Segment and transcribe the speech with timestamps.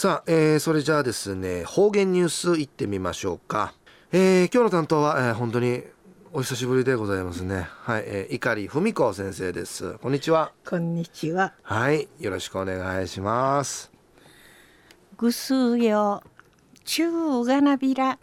[0.00, 3.74] さあ、えー、それじゃあですね方言ニュースいってみましょうか、
[4.12, 5.82] えー、今日の担当は、えー、本当に
[6.32, 7.68] お久しぶりでございますね。
[7.82, 9.98] はい、えー、碇文子先生です。
[9.98, 10.52] こんにちは。
[10.66, 11.52] こんにちは。
[11.62, 13.92] はいよろしくお願いします。
[15.18, 16.22] ぐすよ
[16.86, 18.18] 中がなびら。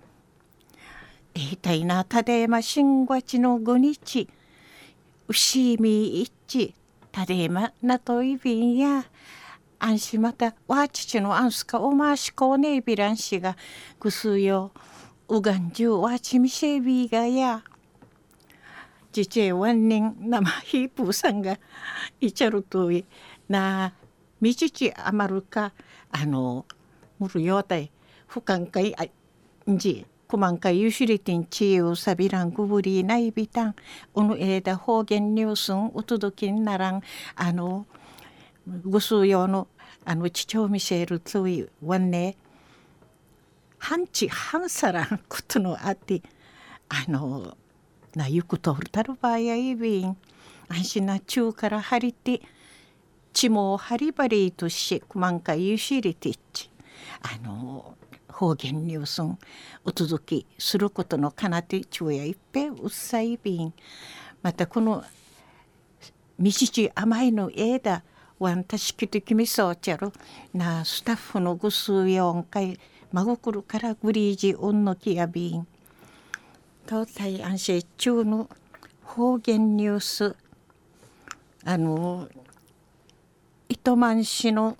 [1.35, 4.27] えいたいなただいま新月の五日。
[5.27, 6.73] 牛み一
[7.11, 9.05] ただいまなといびんや
[9.79, 10.21] 安心。
[10.21, 13.55] またわ父のアンスカおましこうねびらんしが
[13.99, 14.71] ぐすよ。
[15.29, 17.63] うがんじゅうわちみせびがや。
[19.11, 21.57] じちえわんにんなまひぷうさんが
[22.21, 23.03] いちゃるとい
[23.49, 23.93] な
[24.39, 25.73] みちちあまるか。
[26.11, 26.65] あの
[27.19, 27.91] むるよたい
[28.27, 29.05] ふかんかいあ
[29.69, 33.75] んじくまんかゆしりてんちゆさびらんぐぶりないびたん。
[34.13, 37.01] おぬえだ方言ニュースんうとどきんならん。
[37.35, 37.85] あの
[38.67, 39.67] ぐす用の
[40.09, 42.37] あの父を見せるついわね
[43.77, 46.21] 半地半さらんことのあって
[46.87, 47.57] あの
[48.15, 50.15] なゆくとるたるばやいびん
[50.69, 52.41] 安心な中から張りて
[53.33, 56.71] 血も張りばりとしくまんかゆしりてっち
[57.21, 57.97] あの
[58.29, 59.37] 方言ニュースン
[59.83, 63.73] お届けすることのかなて昼夜いっぺうっさいびん。
[64.41, 65.03] またこの
[66.39, 68.03] 道ち甘いの枝
[68.39, 70.13] ワンタシキテキミソーチャル
[70.53, 72.79] なスタッフのぐすうよんかい
[73.11, 75.65] まごくるからグリージオンのきやびん
[76.87, 78.47] 東西安静中の
[79.03, 80.35] 方言ニュース。
[81.65, 82.29] あの
[83.67, 84.77] 糸満市の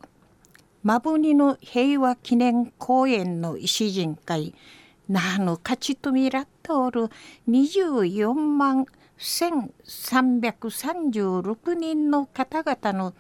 [0.84, 4.54] マブニの平和記念公園の石人会。
[5.10, 7.10] なの勝ちとみらっておる
[7.50, 8.86] 24万
[9.18, 13.14] 1336人の方々の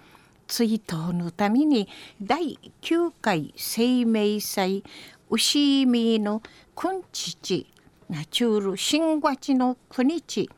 [0.47, 1.87] 追悼のために
[2.21, 4.83] 第9回生命祭
[5.29, 6.41] 牛見の
[6.75, 7.67] 君父
[8.09, 10.49] ナチュール新月の9日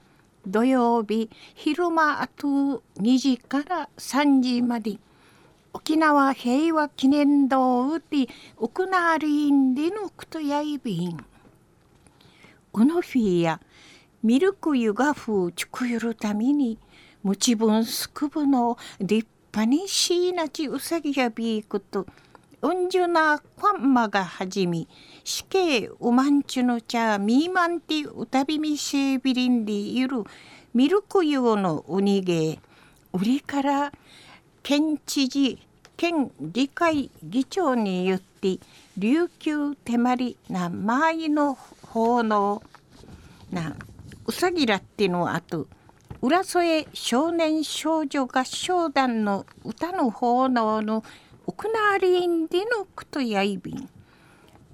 [0.45, 2.47] 土曜日昼間あと
[2.99, 4.97] 2時から3時まで
[5.73, 8.27] 沖縄平和記念堂で
[8.57, 11.17] 行われんでのくとやいびん。
[12.73, 13.59] うのフィや
[14.23, 16.77] ミルク湯がふちくゆるために
[17.23, 22.05] むちぶんすくぶの立パニシーナチウサギやビークと
[22.61, 24.87] うんじゅなクワンマがはじみ
[25.23, 30.23] 死刑ウマンチュの茶ミーマンティウタビミシェビリンディいる
[30.75, 32.59] ミルクユゴのウニゲ
[33.11, 33.91] 売りから
[34.61, 35.57] 県知事
[35.97, 38.59] 県議会議長によって
[38.97, 42.61] 琉球手まりな前の奉納
[43.51, 43.75] な
[44.27, 45.65] うさぎらってのあと
[46.21, 51.01] 浦添少年少女合唱団の歌の奉納の
[51.47, 53.89] 奥なりんでのくとやいびん。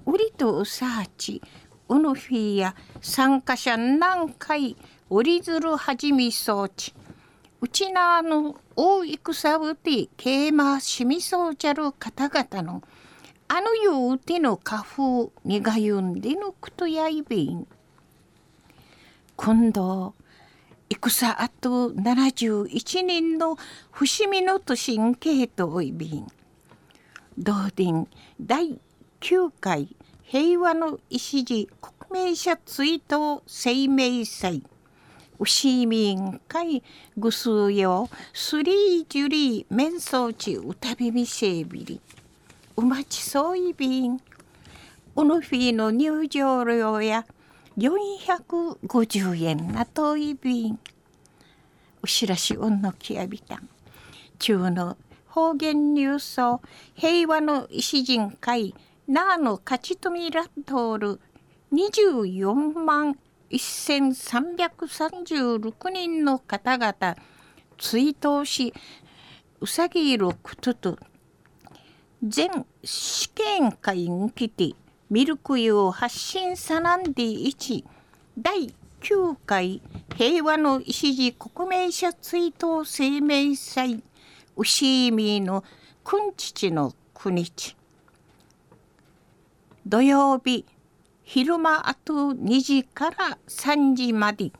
[0.06, 1.40] うりとうさあち、
[1.88, 4.76] うぬフィや参加者何回
[5.08, 6.92] 折り鶴はじみそうち。
[7.60, 12.82] うちなの大戦うて桂馬しみそうちゃる方々の
[13.46, 17.68] あのようての花風にがゆんでのくとやいびん。
[19.36, 20.15] 今度
[20.88, 23.56] 戦あと71人の
[23.90, 26.26] 伏見の都心系統便。
[27.36, 28.06] 同電
[28.40, 28.78] 第
[29.20, 29.88] 9回。
[30.22, 34.62] 平和の礎国名者追悼生命祭。
[35.40, 36.84] 牛民会。
[37.16, 38.08] ぐすうよ。
[38.32, 42.00] スリージュリー面相地歌びみせびり
[42.76, 44.20] うまちそういびん
[45.16, 47.26] うのフィーの入場料や
[47.78, 50.78] 450円なといびん
[52.02, 53.68] うしらしうんのきやびたん。
[54.38, 56.62] 中の方言ニュースを
[56.94, 58.74] 平和の石人会
[59.06, 61.20] なあの勝ち富ラトール
[61.72, 63.18] 24万
[63.50, 67.16] 1336人の方々
[67.78, 68.72] 追悼し
[69.60, 70.98] うさぎ色くとと
[72.22, 74.74] 全試験会に来て
[75.08, 77.84] ミルク湯を発信さなんで1
[78.36, 79.80] 第9回
[80.16, 84.02] 平和の礎国名者追悼生命祭。
[84.56, 85.62] 牛見の
[86.02, 87.76] 君父の国日
[89.86, 90.64] 土曜日
[91.22, 94.50] 昼間あと2時から3時まで。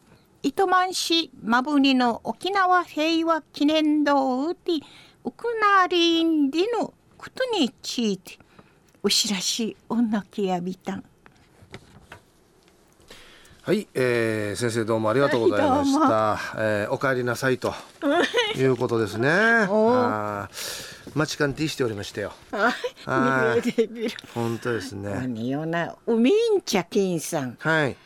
[0.44, 4.58] 糸満市まぶにの沖縄平和記念堂で
[5.25, 8.45] ウクナリンでのことについて。
[9.06, 11.05] お知らしおなきやびたん
[13.62, 16.00] はい、えー、先生どうもありがとうございました。
[16.00, 17.73] はいえーお帰りなさいと
[18.56, 19.29] いうことですね。
[19.70, 22.32] おあー待ち勘ティしておりましたよ。
[24.35, 25.14] 本当ですね。
[25.14, 27.97] 何よな、ウミンチャキンさん、はい。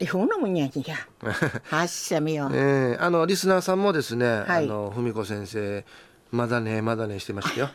[0.00, 0.96] 日本のもんやきや。
[1.70, 2.50] はっしゃみよ。
[2.52, 5.84] えー、あのリスナーさんもですね、はいあの文子先生
[6.32, 7.70] まだねまだねしてましたよ。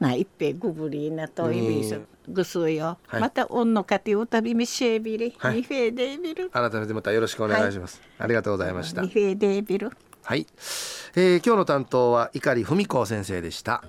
[0.00, 1.96] な一平グブリーなといびそ
[2.28, 2.98] ぐすよ。
[3.06, 5.34] はいまたおんのかておたびみしえびり。
[5.38, 6.50] はいニフェデビル。
[6.50, 8.00] 改めてまたよろしくお願いします。
[8.18, 9.08] ありがとうございましたニ。
[9.08, 9.90] フェデビル。
[10.24, 10.46] はい、
[11.16, 13.82] えー、今日の担当は碇文子先生でした。